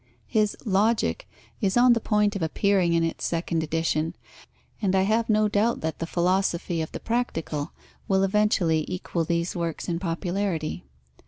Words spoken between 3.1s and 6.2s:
second edition, and I have no doubt that the